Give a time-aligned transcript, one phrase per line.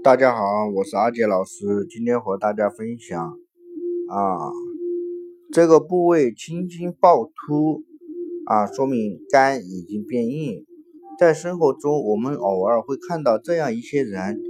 [0.00, 4.52] 大家好，我是阿杰老师，今天和大家分享啊，
[5.52, 7.82] 这个部位青筋暴突
[8.46, 10.64] 啊，说明肝已经变硬。
[11.18, 14.40] 在生活中，我们偶尔会看到这样一些人，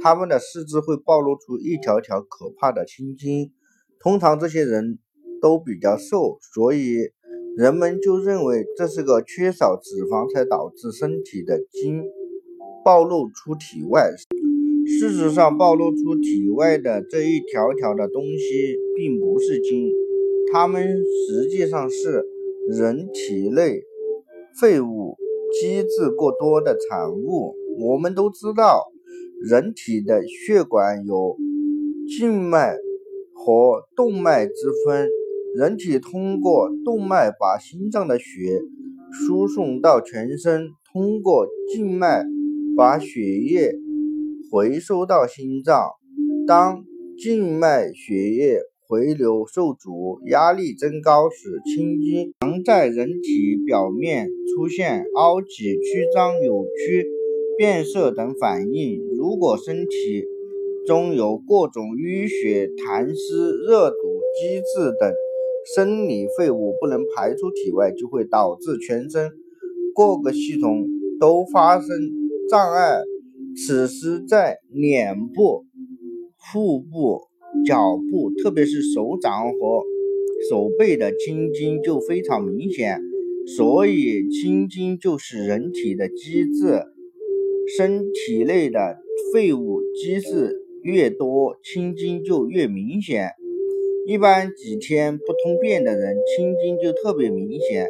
[0.00, 3.52] 他们的四肢会暴露出一条条可怕的青筋。
[3.98, 5.00] 通常这些人
[5.40, 7.10] 都比较瘦，所以
[7.56, 12.04] 人们就认为这是个缺少脂肪才导致身体的筋
[12.84, 14.12] 暴露出体外。
[14.84, 19.90] 事实上，暴露出体外的这一条条的东西并不是筋，
[20.52, 22.24] 它们实际上是
[22.68, 23.82] 人体内
[24.60, 25.16] 废物、
[25.52, 27.54] 积滞过多的产物。
[27.78, 28.82] 我们都知道，
[29.48, 31.36] 人体的血管有
[32.18, 32.74] 静脉
[33.32, 34.52] 和动脉之
[34.84, 35.08] 分，
[35.56, 38.60] 人体通过动脉把心脏的血
[39.10, 42.24] 输送到全身，通过静脉
[42.76, 43.74] 把血液。
[44.52, 45.92] 回收到心脏，
[46.46, 46.84] 当
[47.16, 57.08] 静脉血液回流受阻，压力增高，时青筋常在人体表面出现凹起、曲张、扭曲、
[57.56, 59.00] 变色等反应。
[59.16, 60.26] 如果身体
[60.86, 63.96] 中有各种淤血、痰湿、热堵、
[64.38, 65.10] 积滞等
[65.74, 69.30] 生理废物不能排出体外，就会导致全身
[69.94, 70.86] 各个系统
[71.18, 71.88] 都发生
[72.50, 73.00] 障碍。
[73.56, 75.66] 此时，在脸部、
[76.38, 77.20] 腹部、
[77.66, 79.82] 脚部，特别是手掌和
[80.48, 82.98] 手背的青筋就非常明显。
[83.56, 86.82] 所以，青筋就是人体的机制，
[87.76, 88.98] 身体内的
[89.32, 93.30] 废物积滞越多，青筋就越明显。
[94.06, 97.86] 一般几天不通便的人，青筋就特别明显。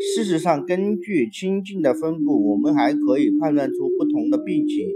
[0.00, 4.88] 事实上，根据青筋的分布，我们还可以判断出不同的病情。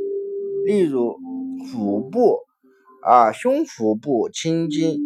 [0.65, 1.17] 例如，
[1.73, 2.39] 腹部
[3.03, 5.01] 啊，胸腹部青筋，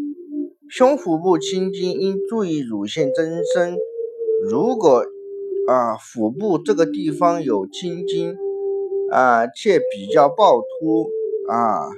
[0.69, 3.77] 胸腹部青筋应注意乳腺增生。
[4.51, 5.03] 如果
[5.67, 8.35] 啊，腹部这个地方有青筋
[9.11, 11.09] 啊，且比较暴突
[11.51, 11.89] 啊，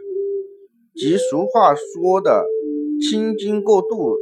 [0.94, 2.44] 即俗话说的
[3.10, 4.14] 青筋过度，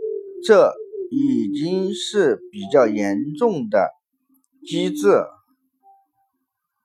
[0.43, 0.73] 这
[1.17, 3.89] 已经是比较严重的
[4.67, 5.09] 积滞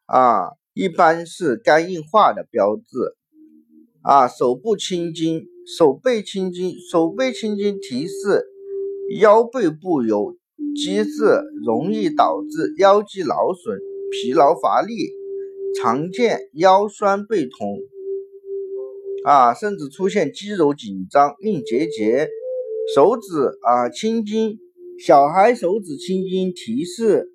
[0.06, 0.52] 啊。
[0.74, 2.82] 一般是肝硬化的标志
[4.04, 4.30] 啊。
[4.30, 5.44] 手部青筋、
[5.78, 8.46] 手背青筋、手背青筋提示
[9.20, 10.38] 腰背部有
[10.78, 13.78] 积滞，容易导致腰肌劳损、
[14.12, 15.12] 疲劳乏力，
[15.76, 17.80] 常见腰酸背痛
[19.26, 22.30] 啊，甚至出现肌肉紧张、硬结节。
[22.96, 23.28] 手指
[23.62, 24.58] 啊青筋，
[25.00, 27.28] 小孩手指青筋提示。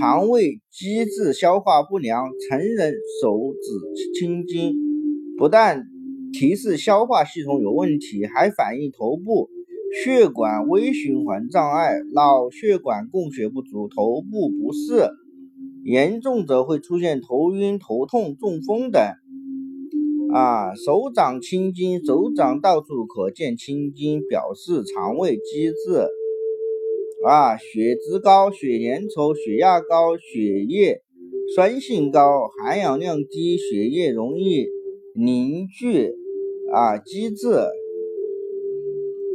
[0.00, 4.74] 肠胃积滞、消化不良，成人手指青筋
[5.36, 5.84] 不但
[6.32, 9.50] 提示消化系统有问题，还反映头部
[10.02, 15.10] 血管微循环障碍、脑血管供血不足、头部不适，
[15.84, 19.02] 严重则会出现头晕、头痛、中风等。
[20.34, 26.06] 啊，手掌青筋，手掌到处可见青筋，表示肠胃积滞。
[27.24, 31.02] 啊，血脂高、血粘稠、血压高、血液
[31.54, 34.66] 酸性高、含氧量低、血液容易
[35.14, 36.14] 凝聚
[36.72, 37.68] 啊积滞，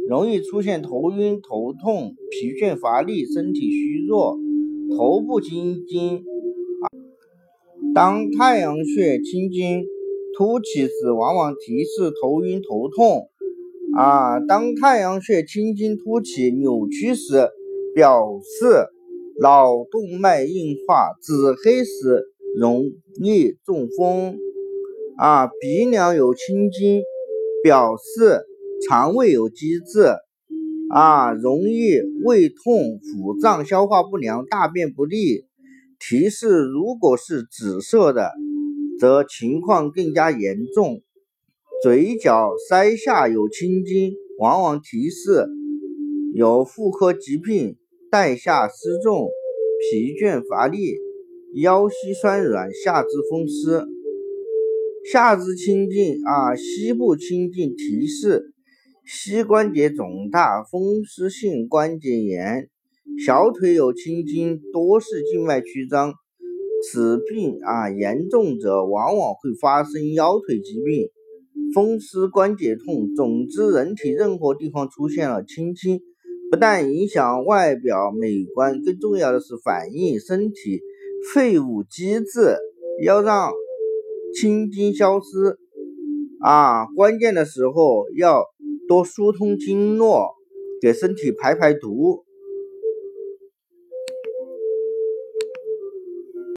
[0.08, 4.36] 容易出现头晕、头痛、疲倦乏力、身体虚弱。
[4.96, 6.24] 头部青筋，
[7.94, 9.84] 当太阳穴青筋
[10.38, 13.28] 凸起时，往往提示头晕头痛。
[13.96, 17.50] 啊，当太阳穴青筋凸起、扭曲时。
[17.94, 18.86] 表示
[19.40, 22.22] 脑动脉硬化，紫黑时
[22.56, 22.84] 容
[23.20, 24.36] 易中风。
[25.16, 27.02] 啊，鼻梁有青筋，
[27.64, 28.42] 表示
[28.86, 30.14] 肠胃有积滞。
[30.90, 35.44] 啊，容易胃痛、腹胀、消化不良、大便不利。
[35.98, 38.30] 提示如果是紫色的，
[39.00, 41.02] 则情况更加严重。
[41.82, 45.46] 嘴角、腮下有青筋，往往提示
[46.34, 47.76] 有妇科疾病。
[48.10, 49.28] 带下失重、
[49.82, 50.96] 疲倦乏力、
[51.52, 53.84] 腰膝酸软、下肢风湿、
[55.12, 58.54] 下肢青筋啊，膝部青筋提示
[59.04, 62.70] 膝关节肿大、风湿性关节炎。
[63.26, 66.14] 小腿有青筋，多是静脉曲张，
[66.90, 71.10] 此病啊严重者往往会发生腰腿疾病、
[71.74, 73.14] 风湿关节痛。
[73.14, 76.00] 总之，人体任何地方出现了青筋。
[76.50, 80.80] 不但影响外表美观，更重要的是反映身体
[81.34, 82.56] 废物机制。
[83.04, 83.52] 要让
[84.34, 85.58] 青筋消失，
[86.40, 88.44] 啊，关键的时候要
[88.88, 90.34] 多疏通经络，
[90.80, 92.24] 给身体排排毒。